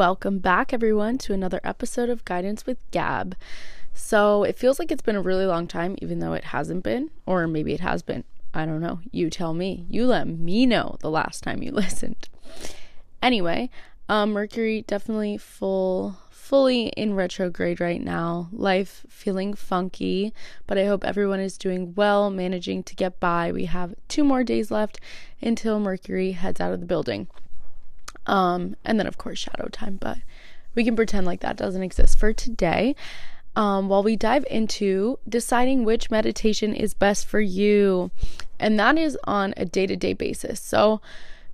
[0.00, 3.36] Welcome back, everyone, to another episode of Guidance with Gab.
[3.92, 7.10] So, it feels like it's been a really long time, even though it hasn't been,
[7.26, 8.24] or maybe it has been.
[8.54, 9.00] I don't know.
[9.10, 9.84] You tell me.
[9.90, 12.30] You let me know the last time you listened.
[13.22, 13.68] Anyway,
[14.08, 18.48] um, Mercury definitely full fully in retrograde right now.
[18.52, 20.32] Life feeling funky,
[20.66, 23.52] but I hope everyone is doing well, managing to get by.
[23.52, 24.98] We have two more days left
[25.42, 27.28] until Mercury heads out of the building.
[28.26, 30.18] Um, and then, of course, shadow time, but
[30.74, 32.94] we can pretend like that doesn't exist for today.
[33.56, 38.10] Um, while we dive into deciding which meditation is best for you,
[38.60, 40.60] and that is on a day to day basis.
[40.60, 41.00] So,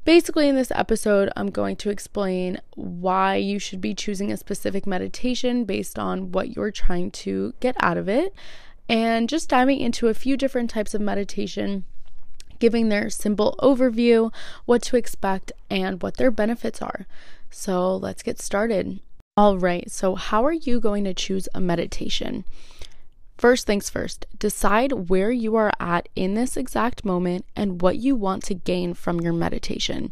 [0.06, 4.86] Basically, in this episode, I'm going to explain why you should be choosing a specific
[4.86, 8.32] meditation based on what you're trying to get out of it,
[8.88, 11.82] and just diving into a few different types of meditation,
[12.58, 14.32] giving their simple overview,
[14.64, 17.06] what to expect, and what their benefits are.
[17.50, 19.00] So, let's get started.
[19.36, 22.44] All right, so how are you going to choose a meditation?
[23.36, 28.16] First things first, decide where you are at in this exact moment and what you
[28.16, 30.10] want to gain from your meditation.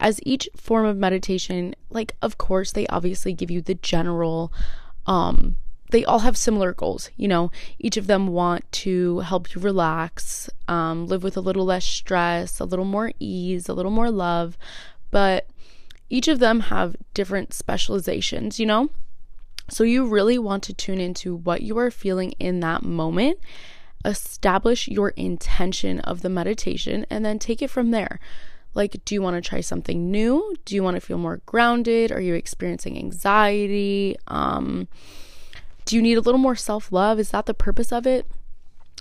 [0.00, 4.52] As each form of meditation, like, of course, they obviously give you the general,
[5.06, 5.56] um,
[5.90, 7.10] they all have similar goals.
[7.16, 11.64] You know, each of them want to help you relax, um, live with a little
[11.64, 14.58] less stress, a little more ease, a little more love.
[15.10, 15.48] But
[16.10, 18.90] each of them have different specializations, you know?
[19.70, 23.38] So, you really want to tune into what you are feeling in that moment,
[24.02, 28.18] establish your intention of the meditation, and then take it from there.
[28.72, 30.54] Like, do you want to try something new?
[30.64, 32.12] Do you want to feel more grounded?
[32.12, 34.16] Are you experiencing anxiety?
[34.28, 34.88] Um,
[35.88, 37.18] do you need a little more self love?
[37.18, 38.26] Is that the purpose of it?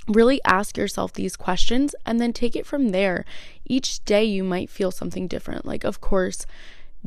[0.08, 3.26] Really ask yourself these questions and then take it from there.
[3.66, 5.66] Each day you might feel something different.
[5.66, 6.46] Like, of course,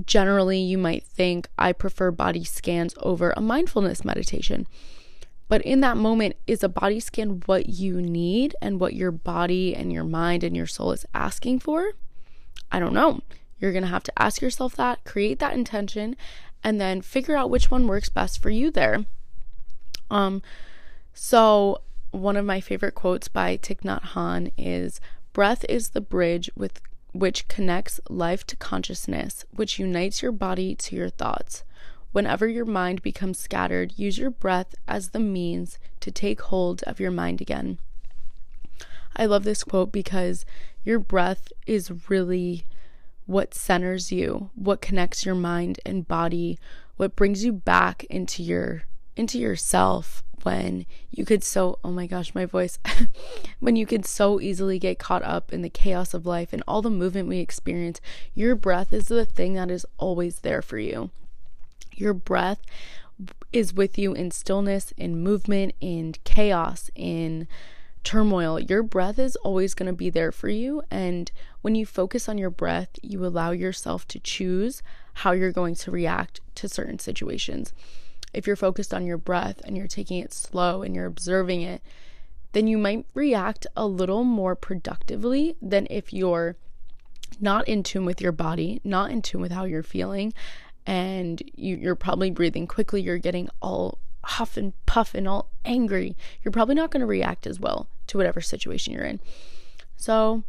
[0.05, 4.67] generally you might think I prefer body scans over a mindfulness meditation.
[5.49, 9.75] But in that moment, is a body scan what you need and what your body
[9.75, 11.93] and your mind and your soul is asking for?
[12.71, 13.21] I don't know.
[13.59, 16.17] You're going to have to ask yourself that, create that intention,
[16.63, 19.07] and then figure out which one works best for you there.
[20.11, 20.43] Um
[21.13, 25.01] so one of my favorite quotes by Thich Nhat Hanh is
[25.33, 26.81] breath is the bridge with
[27.13, 31.65] which connects life to consciousness, which unites your body to your thoughts.
[32.13, 36.99] Whenever your mind becomes scattered, use your breath as the means to take hold of
[36.99, 37.79] your mind again.
[39.17, 40.45] I love this quote because
[40.83, 42.65] your breath is really
[43.27, 46.59] what centers you, what connects your mind and body,
[46.97, 48.85] what brings you back into your
[49.21, 52.79] into yourself when you could so oh my gosh my voice
[53.61, 56.81] when you could so easily get caught up in the chaos of life and all
[56.81, 58.01] the movement we experience
[58.35, 61.11] your breath is the thing that is always there for you.
[61.95, 62.63] Your breath
[63.53, 67.47] is with you in stillness in movement in chaos in
[68.03, 68.59] turmoil.
[68.59, 72.39] Your breath is always going to be there for you and when you focus on
[72.39, 74.83] your breath you allow yourself to choose
[75.13, 77.75] how you're going to react to certain situations
[78.33, 81.83] if you're focused on your breath and you're taking it slow and you're observing it,
[82.53, 86.57] then you might react a little more productively than if you're
[87.41, 90.33] not in tune with your body, not in tune with how you're feeling,
[90.87, 96.17] and you, are probably breathing quickly, you're getting all huff and puff and all angry.
[96.43, 99.21] You're probably not going to react as well to whatever situation you're in.
[99.97, 100.43] So,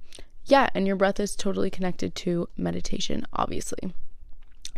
[0.46, 3.94] yeah, and your breath is totally connected to meditation, obviously.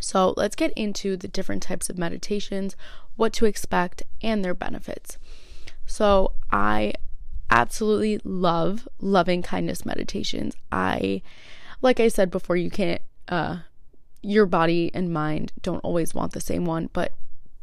[0.03, 2.75] So, let's get into the different types of meditations,
[3.15, 5.17] what to expect, and their benefits.
[5.85, 6.93] So, I
[7.49, 10.55] absolutely love loving kindness meditations.
[10.71, 11.21] I,
[11.81, 13.59] like I said before, you can't, uh,
[14.21, 17.11] your body and mind don't always want the same one, but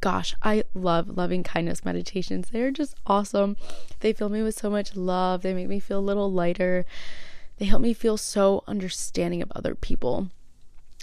[0.01, 2.51] gosh, I love loving kindness meditations.
[2.51, 3.57] They're just awesome.
[4.01, 6.87] They fill me with so much love, they make me feel a little lighter,
[7.59, 10.29] they help me feel so understanding of other people.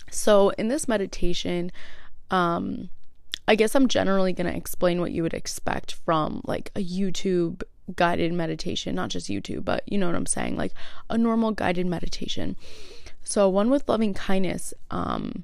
[0.09, 1.71] So, in this meditation,
[2.31, 2.89] um,
[3.47, 7.63] I guess I'm generally going to explain what you would expect from like a YouTube
[7.95, 10.73] guided meditation, not just YouTube, but you know what I'm saying, like
[11.09, 12.55] a normal guided meditation.
[13.23, 15.43] So, one with loving kindness um,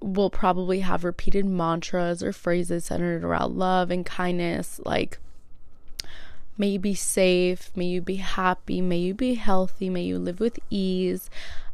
[0.00, 5.18] will probably have repeated mantras or phrases centered around love and kindness, like
[6.58, 10.40] may you be safe, may you be happy, may you be healthy, may you live
[10.40, 11.30] with ease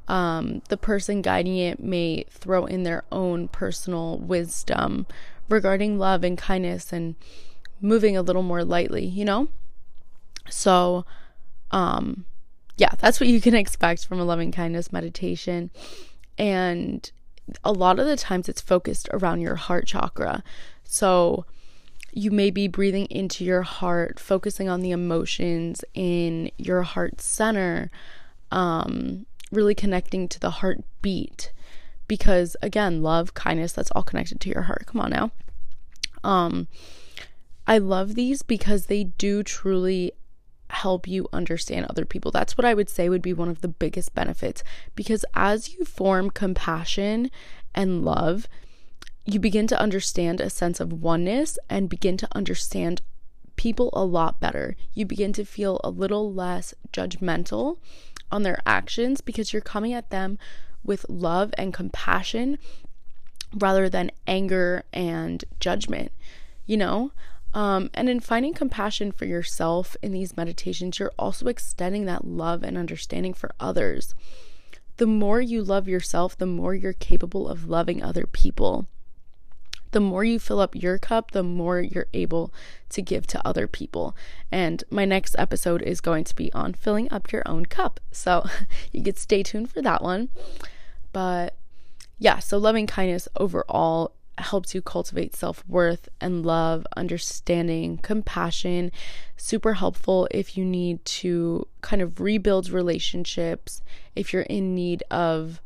[0.08, 5.06] um, the person guiding it may throw in their own personal wisdom
[5.48, 7.14] regarding love and kindness and
[7.80, 9.48] moving a little more lightly, you know?
[10.50, 11.04] So,
[11.70, 12.24] um,
[12.76, 15.70] yeah, that's what you can expect from a loving kindness meditation.
[16.38, 17.10] And
[17.62, 20.42] a lot of the times it's focused around your heart chakra.
[20.84, 21.44] So
[22.12, 27.90] you may be breathing into your heart, focusing on the emotions in your heart center,
[28.50, 31.52] um, really connecting to the heartbeat.
[32.06, 34.86] Because again, love, kindness, that's all connected to your heart.
[34.86, 35.30] Come on now.
[36.24, 36.68] Um,
[37.66, 40.12] I love these because they do truly
[40.70, 42.30] help you understand other people.
[42.30, 44.62] That's what I would say would be one of the biggest benefits
[44.94, 47.30] because as you form compassion
[47.74, 48.48] and love,
[49.24, 53.02] you begin to understand a sense of oneness and begin to understand
[53.56, 54.76] people a lot better.
[54.94, 57.78] You begin to feel a little less judgmental
[58.30, 60.38] on their actions because you're coming at them
[60.84, 62.58] with love and compassion
[63.54, 66.12] rather than anger and judgment.
[66.66, 67.12] You know,
[67.54, 72.62] um, and in finding compassion for yourself in these meditations, you're also extending that love
[72.62, 74.14] and understanding for others.
[74.98, 78.86] The more you love yourself, the more you're capable of loving other people.
[79.90, 82.52] The more you fill up your cup, the more you're able
[82.90, 84.14] to give to other people.
[84.52, 88.00] And my next episode is going to be on filling up your own cup.
[88.10, 88.44] So
[88.92, 90.28] you could stay tuned for that one.
[91.12, 91.56] But
[92.18, 98.92] yeah, so loving kindness overall helps you cultivate self worth and love, understanding, compassion.
[99.36, 103.82] Super helpful if you need to kind of rebuild relationships,
[104.14, 105.60] if you're in need of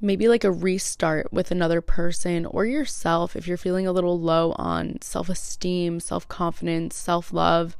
[0.00, 4.52] maybe like a restart with another person or yourself, if you're feeling a little low
[4.52, 7.76] on self esteem, self confidence, self love.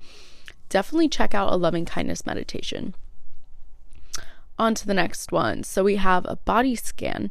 [0.68, 2.94] Definitely check out a loving kindness meditation.
[4.58, 5.64] On to the next one.
[5.64, 7.30] So we have a body scan.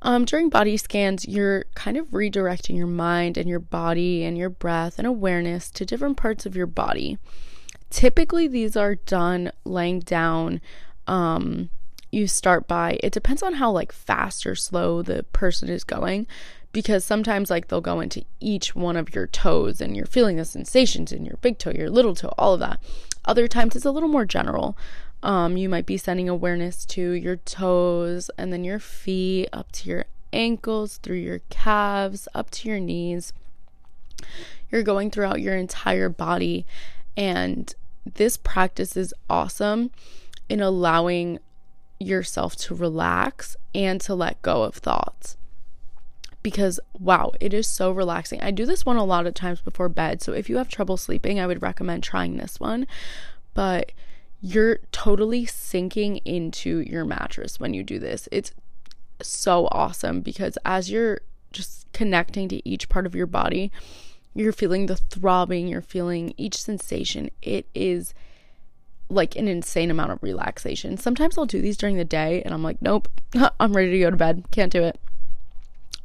[0.00, 4.50] Um, during body scans, you're kind of redirecting your mind and your body and your
[4.50, 7.18] breath and awareness to different parts of your body.
[7.90, 10.60] Typically, these are done laying down.
[11.06, 11.68] Um,
[12.12, 16.26] you start by, it depends on how like fast or slow the person is going
[16.72, 20.44] because sometimes like they'll go into each one of your toes and you're feeling the
[20.44, 22.80] sensations in your big toe, your little toe, all of that.
[23.24, 24.76] Other times it's a little more general.
[25.22, 29.88] Um, you might be sending awareness to your toes and then your feet up to
[29.88, 33.32] your ankles, through your calves, up to your knees.
[34.70, 36.66] You're going throughout your entire body.
[37.16, 37.74] And
[38.04, 39.90] this practice is awesome
[40.48, 41.38] in allowing
[42.06, 45.36] yourself to relax and to let go of thoughts.
[46.42, 48.40] Because wow, it is so relaxing.
[48.40, 50.22] I do this one a lot of times before bed.
[50.22, 52.86] So if you have trouble sleeping, I would recommend trying this one.
[53.54, 53.92] But
[54.40, 58.28] you're totally sinking into your mattress when you do this.
[58.32, 58.52] It's
[59.22, 61.20] so awesome because as you're
[61.52, 63.70] just connecting to each part of your body,
[64.34, 67.30] you're feeling the throbbing, you're feeling each sensation.
[67.40, 68.14] It is
[69.12, 70.96] like an insane amount of relaxation.
[70.96, 73.08] Sometimes I'll do these during the day and I'm like, nope,
[73.60, 74.44] I'm ready to go to bed.
[74.50, 74.98] Can't do it.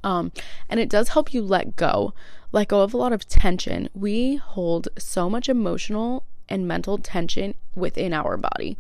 [0.04, 0.32] Um,
[0.70, 2.14] and it does help you let go,
[2.52, 3.90] let go of a lot of tension.
[3.94, 8.78] We hold so much emotional and mental tension within our body.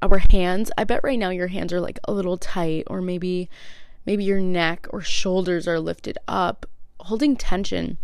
[0.00, 3.48] Our hands, I bet right now your hands are like a little tight or maybe
[4.04, 6.66] maybe your neck or shoulders are lifted up,
[7.00, 7.98] holding tension.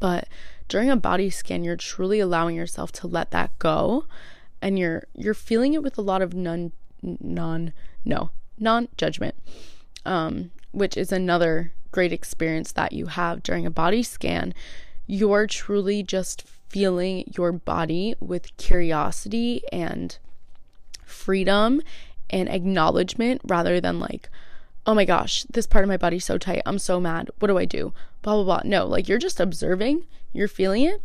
[0.00, 0.28] But
[0.68, 4.04] during a body scan, you're truly allowing yourself to let that go
[4.62, 7.72] and you're you're feeling it with a lot of non non
[8.04, 9.34] no, non-judgment.
[10.04, 14.54] Um, which is another great experience that you have during a body scan.
[15.06, 20.18] You're truly just feeling your body with curiosity and
[21.04, 21.80] freedom
[22.28, 24.28] and acknowledgement rather than like,
[24.84, 26.62] oh my gosh, this part of my body's so tight.
[26.66, 27.30] I'm so mad.
[27.38, 27.92] What do I do?
[28.22, 28.60] Blah, blah, blah.
[28.64, 30.04] No, like you're just observing,
[30.36, 31.02] you're feeling it,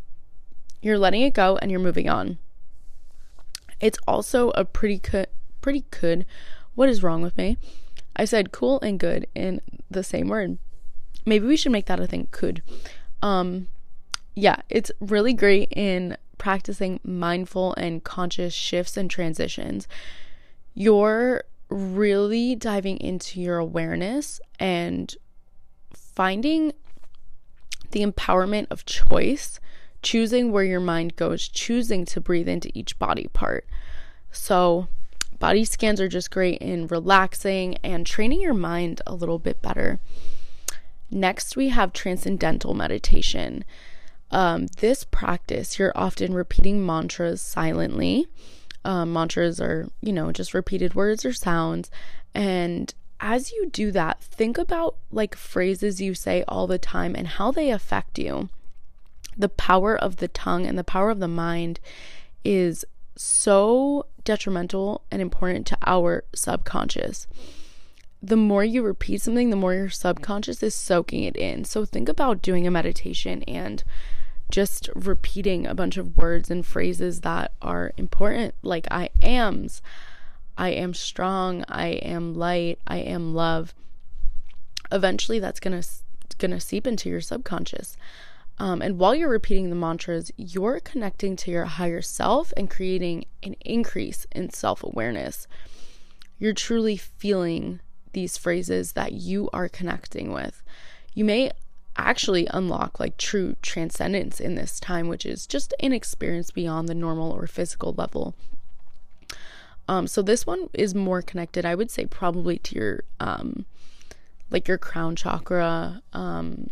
[0.82, 2.38] you're letting it go, and you're moving on.
[3.80, 5.28] It's also a pretty good,
[5.62, 6.26] pretty good.
[6.76, 7.58] What is wrong with me?
[8.16, 10.58] I said cool and good in the same word.
[11.26, 12.28] Maybe we should make that a thing.
[12.32, 12.62] Could.
[13.22, 13.68] Um,
[14.36, 19.88] yeah, it's really great in practicing mindful and conscious shifts and transitions.
[20.74, 25.16] You're really diving into your awareness and
[25.94, 26.74] finding
[27.92, 29.60] the empowerment of choice,
[30.02, 33.66] choosing where your mind goes, choosing to breathe into each body part.
[34.32, 34.88] So,
[35.40, 40.00] body scans are just great in relaxing and training your mind a little bit better.
[41.10, 43.66] Next, we have transcendental meditation.
[44.32, 48.28] Um, this practice, you're often repeating mantras silently.
[48.86, 51.92] Um, mantras are, you know, just repeated words or sounds.
[52.34, 57.28] And as you do that, think about like phrases you say all the time and
[57.28, 58.50] how they affect you.
[59.38, 61.80] The power of the tongue and the power of the mind
[62.44, 62.84] is
[63.16, 67.28] so detrimental and important to our subconscious.
[68.22, 71.66] the more you repeat something, the more your subconscious is soaking it in.
[71.66, 73.84] So think about doing a meditation and
[74.52, 79.82] just repeating a bunch of words and phrases that are important, like I am's,
[80.58, 83.74] I am strong, I am light, I am love.
[84.92, 85.84] Eventually, that's gonna
[86.38, 87.96] gonna seep into your subconscious.
[88.58, 93.26] Um, and while you're repeating the mantras, you're connecting to your higher self and creating
[93.42, 95.48] an increase in self awareness.
[96.38, 97.80] You're truly feeling
[98.14, 100.62] these phrases that you are connecting with.
[101.14, 101.52] You may
[101.98, 106.96] actually unlock like true transcendence in this time, which is just an experience beyond the
[106.96, 108.36] normal or physical level.
[109.92, 113.66] Um, so this one is more connected, I would say, probably to your um,
[114.50, 116.70] like your crown chakra, um,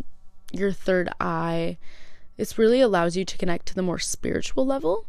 [0.53, 1.77] your third eye.
[2.37, 5.05] This really allows you to connect to the more spiritual level.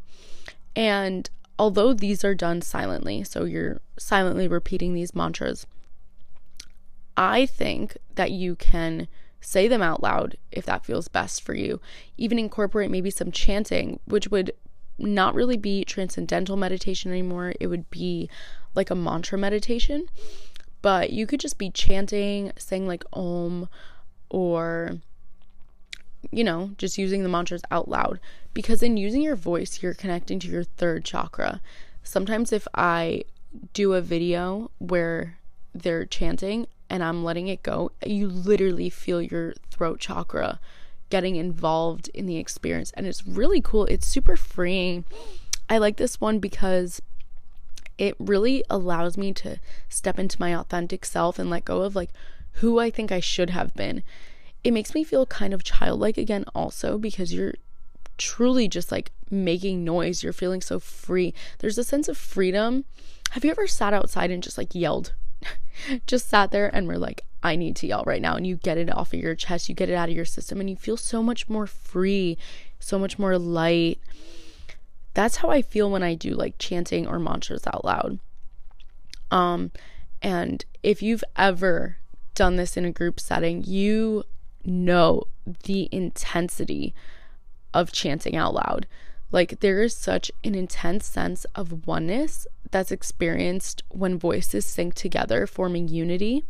[0.74, 5.68] And although these are done silently, so you're silently repeating these mantras,
[7.16, 9.06] I think that you can
[9.40, 11.80] say them out loud if that feels best for you.
[12.16, 14.50] Even incorporate maybe some chanting, which would
[15.00, 17.54] not really be transcendental meditation anymore.
[17.58, 18.28] It would be
[18.74, 20.08] like a mantra meditation.
[20.82, 23.68] But you could just be chanting, saying like Om,
[24.30, 24.98] or,
[26.30, 28.20] you know, just using the mantras out loud.
[28.54, 31.60] Because in using your voice, you're connecting to your throat chakra.
[32.02, 33.24] Sometimes if I
[33.74, 35.36] do a video where
[35.74, 40.58] they're chanting, and I'm letting it go, you literally feel your throat chakra
[41.10, 42.92] getting involved in the experience.
[42.92, 43.84] And it's really cool.
[43.86, 45.04] It's super freeing.
[45.68, 47.02] I like this one because
[47.98, 52.10] it really allows me to step into my authentic self and let go of like
[52.54, 54.02] who I think I should have been.
[54.64, 57.54] It makes me feel kind of childlike again, also, because you're
[58.18, 60.22] truly just like making noise.
[60.22, 61.32] You're feeling so free.
[61.58, 62.84] There's a sense of freedom.
[63.30, 65.12] Have you ever sat outside and just like yelled
[66.06, 68.36] just sat there and were like, I need to yell right now.
[68.36, 70.60] And you get it off of your chest, you get it out of your system,
[70.60, 72.36] and you feel so much more free,
[72.78, 73.98] so much more light.
[75.14, 78.18] That's how I feel when I do like chanting or mantras out loud.
[79.30, 79.70] Um,
[80.22, 81.96] and if you've ever
[82.34, 84.24] done this in a group setting, you
[84.64, 85.24] know
[85.64, 86.94] the intensity
[87.72, 88.86] of chanting out loud.
[89.32, 95.46] Like, there is such an intense sense of oneness that's experienced when voices sync together,
[95.46, 96.44] forming unity.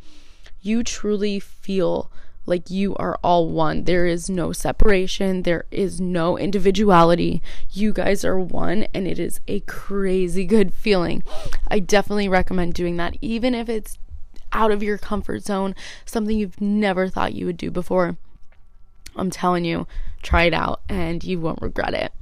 [0.63, 2.11] You truly feel
[2.47, 3.85] like you are all one.
[3.85, 7.43] There is no separation, there is no individuality.
[7.71, 11.23] You guys are one, and it is a crazy good feeling.
[11.69, 13.99] I definitely recommend doing that, even if it's
[14.53, 15.75] out of your comfort zone,
[16.05, 18.17] something you've never thought you would do before.
[19.17, 19.87] I'm telling you,
[20.23, 22.13] try it out and you won't regret it.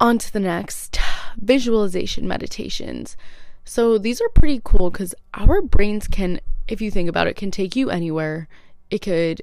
[0.00, 0.98] On to the next
[1.36, 3.16] visualization meditations.
[3.64, 7.50] So these are pretty cool because our brains can, if you think about it, can
[7.50, 8.48] take you anywhere.
[8.90, 9.42] It could,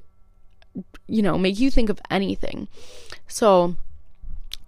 [1.08, 2.68] you know, make you think of anything.
[3.28, 3.76] So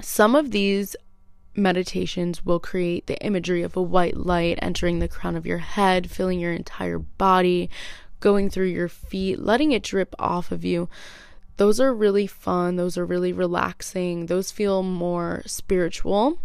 [0.01, 0.96] some of these
[1.55, 6.10] meditations will create the imagery of a white light entering the crown of your head,
[6.10, 7.70] filling your entire body,
[8.20, 10.88] going through your feet, letting it drip off of you
[11.62, 12.75] those are really fun.
[12.75, 14.25] Those are really relaxing.
[14.25, 16.39] Those feel more spiritual.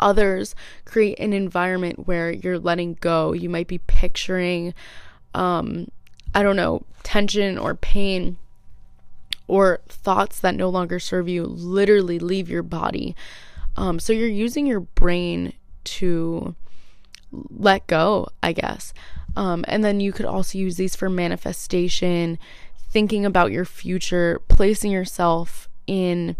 [0.00, 3.32] Others create an environment where you're letting go.
[3.32, 4.74] You might be picturing,
[5.34, 5.90] um,
[6.34, 8.36] I don't know, tension or pain
[9.46, 13.16] or thoughts that no longer serve you literally leave your body.
[13.76, 15.52] Um, so you're using your brain
[15.84, 16.54] to
[17.32, 18.92] let go, I guess.
[19.36, 22.38] Um, and then you could also use these for manifestation
[22.90, 26.36] thinking about your future, placing yourself in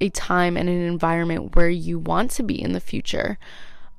[0.00, 3.38] a time and an environment where you want to be in the future.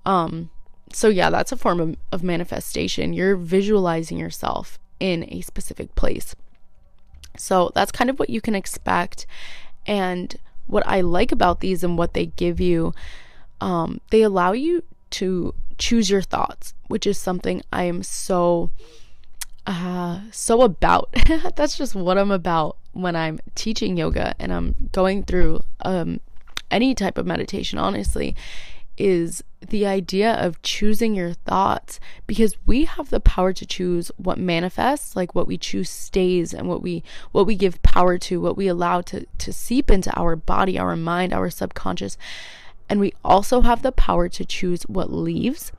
[0.06, 0.50] Um,
[0.94, 3.14] so, yeah, that's a form of, of manifestation.
[3.14, 6.36] You're visualizing yourself in a specific place.
[7.38, 9.26] So, that's kind of what you can expect.
[9.86, 10.36] And
[10.68, 12.94] what I like about these and what they give you,
[13.60, 18.72] um, they allow you to choose your thoughts, which is something I am so
[19.68, 21.14] uh, so about.
[21.56, 26.22] That's just what I'm about when I'm teaching yoga and I'm going through um,
[26.72, 28.36] any type of meditation, honestly,
[28.98, 34.38] is the idea of choosing your thoughts because we have the power to choose what
[34.38, 38.58] manifests like what we choose stays and what we what we give power to what
[38.58, 42.18] we allow to to seep into our body our mind our subconscious
[42.90, 45.72] and we also have the power to choose what leaves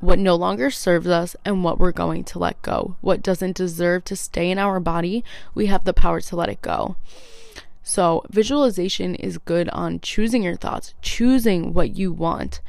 [0.00, 2.96] what no longer serves us and what we're going to let go.
[3.00, 6.62] What doesn't deserve to stay in our body, we have the power to let it
[6.62, 6.96] go.
[7.82, 12.60] So, visualization is good on choosing your thoughts, choosing what you want.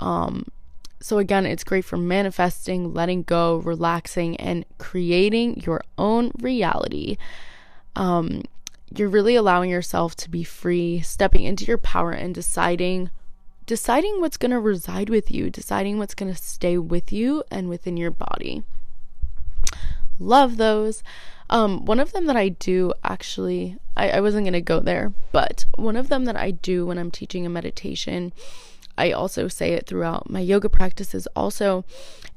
[0.00, 0.46] Um,
[1.00, 7.18] So, again, it's great for manifesting, letting go, relaxing, and creating your own reality.
[7.94, 8.42] Um,
[8.96, 13.10] you're really allowing yourself to be free, stepping into your power and deciding
[13.66, 17.68] deciding what's going to reside with you, deciding what's going to stay with you and
[17.68, 18.62] within your body.
[20.18, 21.02] Love those.
[21.50, 25.12] Um, one of them that I do actually, I, I wasn't going to go there,
[25.32, 28.32] but one of them that I do when I'm teaching a meditation,
[28.96, 31.84] I also say it throughout my yoga practices, also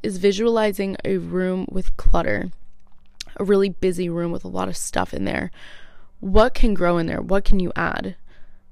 [0.04, 2.52] is visualizing a room with clutter,
[3.38, 5.52] a really busy room with a lot of stuff in there.
[6.20, 7.22] What can grow in there?
[7.22, 8.16] What can you add?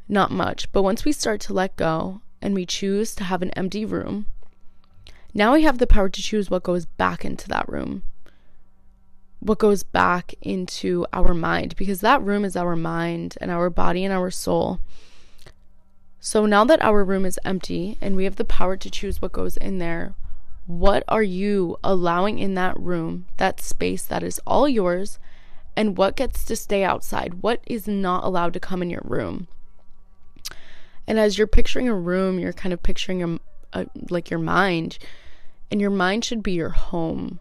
[0.10, 0.72] Not much.
[0.72, 4.28] But once we start to let go and we choose to have an empty room,
[5.34, 8.04] now we have the power to choose what goes back into that room
[9.46, 14.04] what goes back into our mind because that room is our mind and our body
[14.04, 14.80] and our soul.
[16.20, 19.34] So now that our room is empty and we have the power to choose what
[19.34, 20.16] goes in there,
[20.66, 25.20] what are you allowing in that room, that space that is all yours,
[25.76, 27.44] and what gets to stay outside?
[27.44, 29.48] What is not allowed to come in your room?
[31.08, 33.40] And as you're picturing a room, you're kind of picturing a,
[33.80, 34.98] a like your mind,
[35.70, 37.40] and your mind should be your home.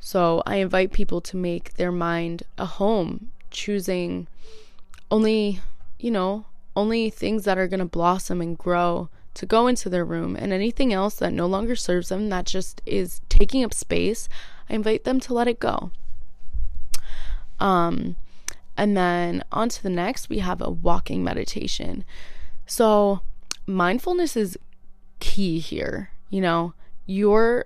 [0.00, 4.28] So I invite people to make their mind a home, choosing
[5.10, 5.60] only,
[5.98, 10.04] you know, only things that are going to blossom and grow to go into their
[10.04, 14.28] room and anything else that no longer serves them that just is taking up space,
[14.68, 15.90] I invite them to let it go.
[17.60, 18.16] Um
[18.76, 22.04] and then on to the next, we have a walking meditation.
[22.68, 23.22] So,
[23.66, 24.58] mindfulness is
[25.20, 26.10] key here.
[26.28, 26.74] You know,
[27.06, 27.64] you're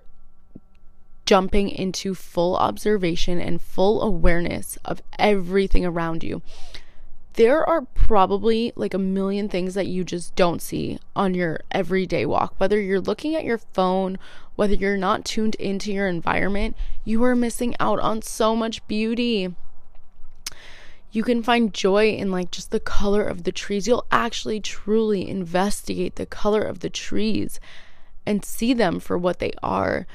[1.25, 6.41] jumping into full observation and full awareness of everything around you.
[7.33, 12.25] There are probably like a million things that you just don't see on your everyday
[12.25, 12.53] walk.
[12.57, 14.17] Whether you're looking at your phone,
[14.55, 19.53] whether you're not tuned into your environment, you are missing out on so much beauty.
[21.13, 23.87] You can find joy in like just the color of the trees.
[23.87, 27.61] You'll actually truly investigate the color of the trees
[28.25, 30.05] and see them for what they are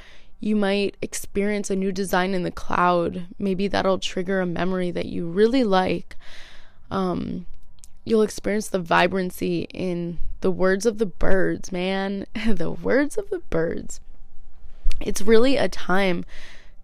[0.41, 3.27] you might experience a new design in the cloud.
[3.39, 6.17] Maybe that'll trigger a memory that you really like.
[6.91, 7.47] Um,
[8.05, 12.27] you'll experience the vibrancy in the words of the birds, man.
[12.47, 14.01] the words of the birds.
[15.01, 16.25] It's really a time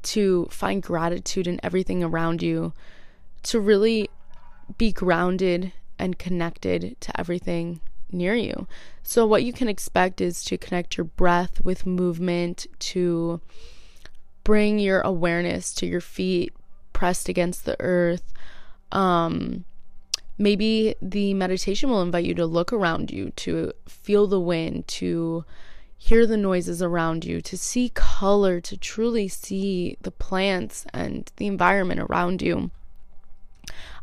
[0.03, 2.73] to find gratitude in everything around you,
[3.45, 4.11] to really
[4.79, 7.81] be grounded and connected to everything
[8.11, 8.67] near you.
[9.03, 13.41] So, what you can expect is to connect your breath with movement, to
[14.43, 16.53] bring your awareness to your feet
[16.93, 18.33] pressed against the earth.
[18.93, 19.65] Um,
[20.39, 25.45] maybe the meditation will invite you to look around you, to feel the wind, to
[25.97, 31.47] hear the noises around you, to see color, to truly see the plants and the
[31.47, 32.71] environment around you.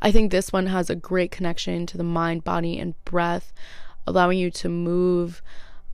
[0.01, 3.53] I think this one has a great connection to the mind, body, and breath
[4.07, 5.41] allowing you to move,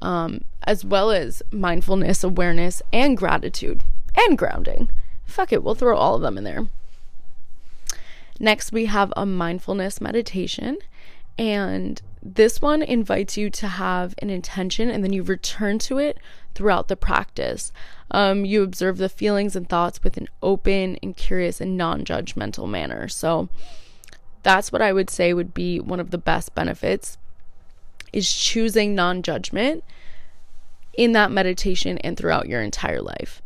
[0.01, 3.84] um, as well as mindfulness, awareness, and gratitude
[4.15, 4.89] and grounding.
[5.25, 6.67] Fuck it, we'll throw all of them in there.
[8.39, 10.77] Next, we have a mindfulness meditation,
[11.38, 16.17] and this one invites you to have an intention and then you return to it
[16.58, 17.72] throughout the practice.
[18.10, 22.67] Um, you observe the feelings and thoughts with an open and curious and non judgmental
[22.67, 23.08] manner.
[23.08, 23.48] So,
[24.41, 27.17] that's what I would say would be one of the best benefits
[28.12, 29.84] is choosing non judgment
[30.93, 33.41] in that meditation and throughout your entire life.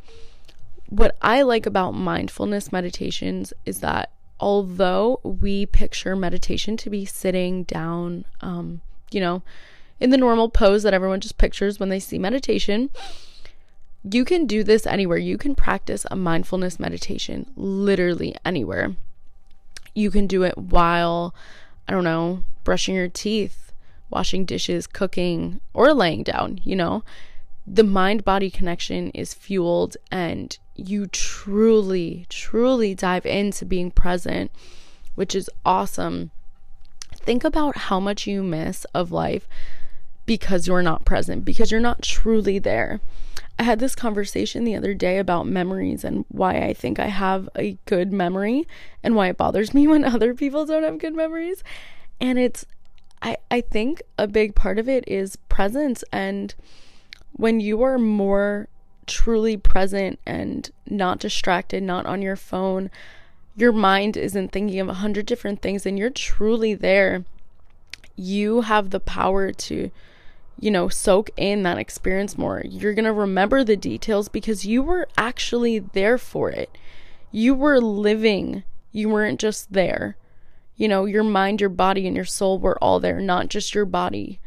[0.88, 7.64] What I like about mindfulness meditations is that although we picture meditation to be sitting
[7.64, 8.80] down, um,
[9.12, 9.42] you know,
[10.02, 12.90] in the normal pose that everyone just pictures when they see meditation,
[14.04, 15.20] you can do this anywhere.
[15.20, 18.96] You can practice a mindfulness meditation literally anywhere.
[19.94, 21.36] You can do it while,
[21.88, 23.72] I don't know, brushing your teeth,
[24.10, 27.04] washing dishes, cooking, or laying down, you know,
[27.68, 34.52] the mind body connection is fueled and you truly, truly dive into being present,
[35.14, 36.32] which is awesome.
[37.16, 39.48] Think about how much you miss of life
[40.32, 43.02] because you're not present, because you're not truly there.
[43.60, 47.50] I had this conversation the other day about memories and why I think I have
[47.54, 48.66] a good memory
[49.04, 51.66] and why it bothers me when other people don't have good memories.
[52.22, 52.66] And it's
[53.22, 56.02] I, I think a big part of it is presence.
[56.14, 56.56] And
[57.34, 58.70] when you are more
[59.08, 62.90] truly present and not distracted, not on your phone,
[63.58, 67.26] your mind isn't thinking of a hundred different things and you're truly there,
[68.16, 69.92] you have the power to
[70.62, 72.62] you know, soak in that experience more.
[72.64, 76.78] You're going to remember the details because you were actually there for it.
[77.32, 80.16] You were living, you weren't just there.
[80.76, 83.86] You know, your mind, your body, and your soul were all there, not just your
[83.86, 84.40] body,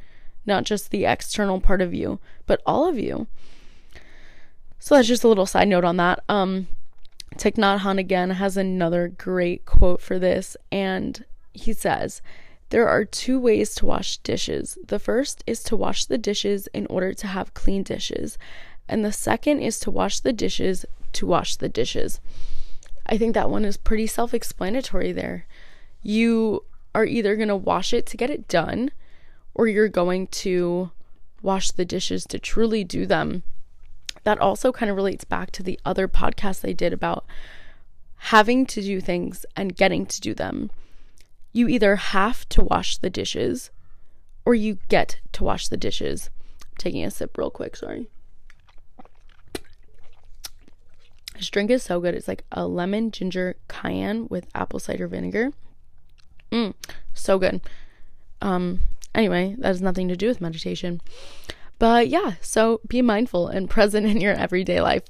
[0.47, 3.27] not just the external part of you, but all of you.
[4.79, 6.23] So that's just a little side note on that.
[6.29, 6.69] Um,
[7.37, 12.23] Thich Nhat Hanh again has another great quote for this, and he says,
[12.71, 14.79] there are two ways to wash dishes.
[14.87, 18.39] The first is to wash the dishes in order to have clean dishes,
[18.89, 22.21] and the second is to wash the dishes to wash the dishes.
[23.07, 25.47] I think that one is pretty self explanatory there.
[26.03, 28.91] You are either going to wash it to get it done,
[29.55, 30.91] or you're going to
[31.43, 33.43] wash the dishes to truly do them.
[34.25, 37.27] That also kind of relates back to the other podcast I did about
[38.17, 40.71] having to do things and getting to do them
[41.55, 43.71] you either have to wash the dishes
[44.45, 46.29] or you get to wash the dishes.
[46.63, 48.09] I'm taking a sip real quick, sorry.
[51.37, 52.15] This drink is so good.
[52.15, 55.53] It's like a lemon ginger cayenne with apple cider vinegar.
[56.53, 56.75] Mmm,
[57.15, 57.61] so good.
[58.43, 58.81] Um,
[59.15, 61.01] anyway, that has nothing to do with meditation.
[61.79, 65.05] But yeah, so be mindful and present in your everyday life.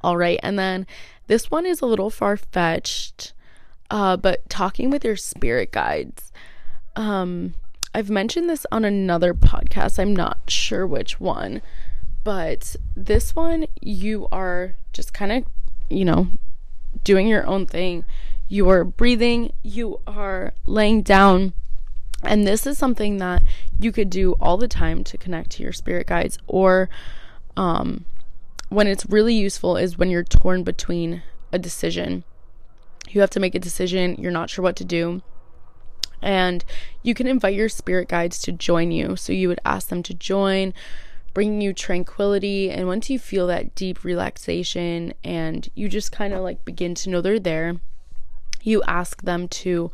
[0.00, 0.86] All right, and then
[1.28, 3.32] this one is a little far fetched
[3.90, 6.32] uh, but talking with your spirit guides.
[6.96, 7.54] Um,
[7.94, 9.98] I've mentioned this on another podcast.
[9.98, 11.62] I'm not sure which one,
[12.24, 15.44] but this one, you are just kind of,
[15.88, 16.28] you know,
[17.04, 18.04] doing your own thing.
[18.48, 21.52] You are breathing, you are laying down.
[22.22, 23.44] And this is something that
[23.78, 26.88] you could do all the time to connect to your spirit guides, or
[27.56, 28.04] um,
[28.68, 31.22] when it's really useful is when you're torn between
[31.52, 32.24] a decision
[33.14, 35.22] you have to make a decision, you're not sure what to do.
[36.20, 36.64] And
[37.02, 39.16] you can invite your spirit guides to join you.
[39.16, 40.74] So you would ask them to join,
[41.32, 42.70] bringing you tranquility.
[42.70, 47.10] And once you feel that deep relaxation and you just kind of like begin to
[47.10, 47.76] know they're there,
[48.62, 49.90] you ask them to,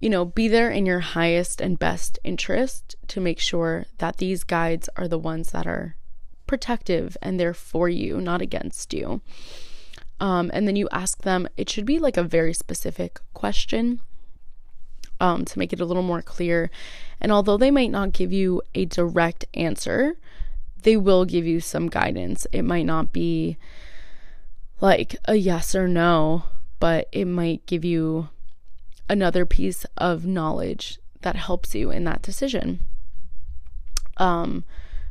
[0.00, 4.44] you know, be there in your highest and best interest to make sure that these
[4.44, 5.96] guides are the ones that are
[6.46, 9.20] protective and they're for you, not against you.
[10.20, 14.00] Um, and then you ask them, it should be like a very specific question
[15.20, 16.70] um, to make it a little more clear.
[17.20, 20.16] And although they might not give you a direct answer,
[20.82, 22.46] they will give you some guidance.
[22.52, 23.56] It might not be
[24.80, 26.44] like a yes or no,
[26.78, 28.28] but it might give you
[29.08, 32.80] another piece of knowledge that helps you in that decision.
[34.16, 34.64] Um,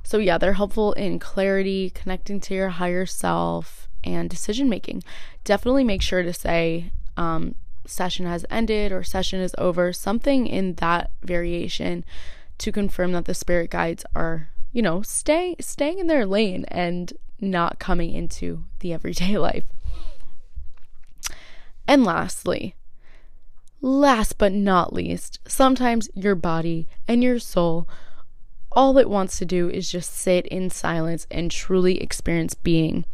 [0.04, 5.04] so yeah, they're helpful in clarity, connecting to your higher self, and decision making.
[5.44, 10.76] Definitely make sure to say um, session has ended or session is over, something in
[10.76, 12.06] that variation
[12.60, 17.14] to confirm that the spirit guides are, you know, stay staying in their lane and
[17.40, 19.66] not coming into the everyday life.
[21.88, 22.76] And lastly,
[23.82, 27.88] last but not least, sometimes your body and your soul
[28.76, 33.06] all it wants to do is just sit in silence and truly experience being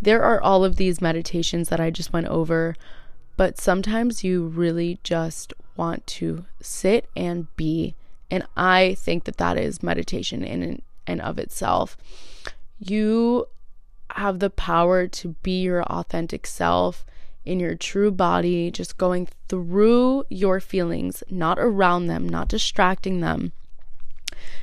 [0.00, 2.74] there are all of these meditations that I just went over,
[3.36, 7.94] but sometimes you really just want to sit and be.
[8.30, 11.96] And I think that that is meditation in and of itself.
[12.78, 13.46] You
[14.10, 17.04] have the power to be your authentic self
[17.44, 23.52] in your true body, just going through your feelings, not around them, not distracting them,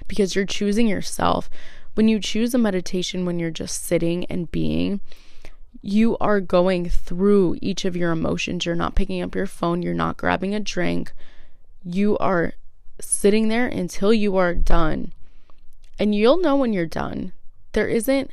[0.07, 1.49] because you're choosing yourself.
[1.93, 5.01] When you choose a meditation, when you're just sitting and being,
[5.81, 8.65] you are going through each of your emotions.
[8.65, 11.13] You're not picking up your phone, you're not grabbing a drink.
[11.83, 12.53] You are
[12.99, 15.13] sitting there until you are done.
[15.99, 17.33] And you'll know when you're done.
[17.73, 18.31] There isn't,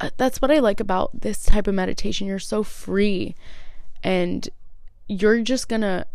[0.00, 2.26] uh, that's what I like about this type of meditation.
[2.26, 3.34] You're so free
[4.02, 4.48] and
[5.08, 6.06] you're just gonna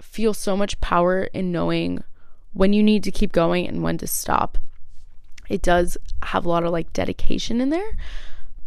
[0.00, 2.02] feel so much power in knowing
[2.52, 4.58] when you need to keep going and when to stop.
[5.48, 7.96] It does have a lot of like dedication in there,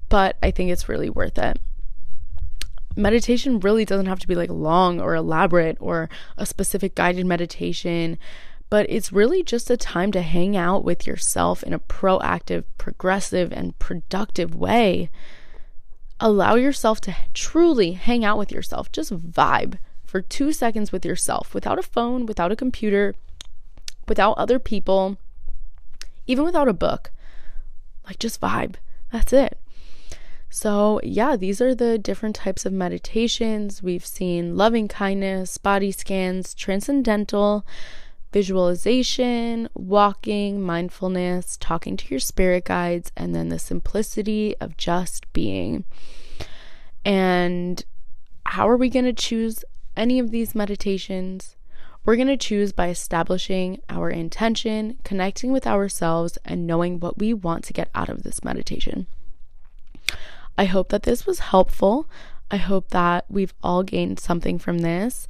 [0.09, 1.59] but I think it's really worth it.
[2.95, 8.17] Meditation really doesn't have to be like long or elaborate or a specific guided meditation,
[8.69, 13.51] but it's really just a time to hang out with yourself in a proactive, progressive,
[13.51, 15.09] and productive way.
[16.19, 21.53] Allow yourself to truly hang out with yourself, just vibe for two seconds with yourself
[21.53, 23.13] without a phone, without a computer,
[24.07, 25.17] without other people,
[26.27, 27.11] even without a book.
[28.05, 28.75] Like, just vibe.
[29.11, 29.59] That's it.
[30.49, 33.83] So, yeah, these are the different types of meditations.
[33.83, 37.65] We've seen loving kindness, body scans, transcendental,
[38.31, 45.85] visualization, walking, mindfulness, talking to your spirit guides, and then the simplicity of just being.
[47.03, 47.83] And
[48.45, 49.63] how are we going to choose
[49.97, 51.55] any of these meditations?
[52.05, 57.33] We're going to choose by establishing our intention, connecting with ourselves, and knowing what we
[57.33, 59.07] want to get out of this meditation.
[60.55, 62.07] I hope that this was helpful.
[62.51, 65.27] I hope that we've all gained something from this.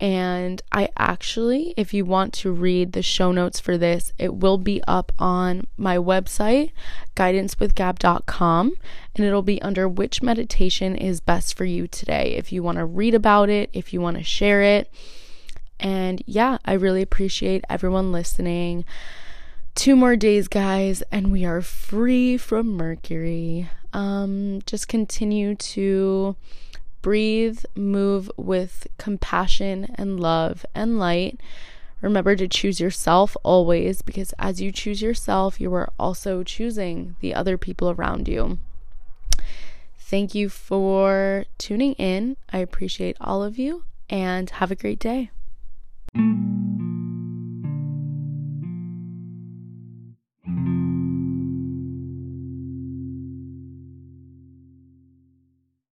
[0.00, 4.58] And I actually, if you want to read the show notes for this, it will
[4.58, 6.70] be up on my website,
[7.16, 8.72] guidancewithgab.com,
[9.16, 12.34] and it'll be under which meditation is best for you today.
[12.36, 14.92] If you want to read about it, if you want to share it.
[15.80, 18.84] And yeah, I really appreciate everyone listening.
[19.74, 23.70] Two more days, guys, and we are free from Mercury.
[23.92, 26.36] Um, just continue to
[27.00, 31.40] breathe, move with compassion and love and light.
[32.00, 37.34] Remember to choose yourself always because as you choose yourself, you are also choosing the
[37.34, 38.58] other people around you.
[39.98, 42.36] Thank you for tuning in.
[42.52, 45.30] I appreciate all of you and have a great day.
[46.14, 46.26] Thank
[46.80, 46.97] you.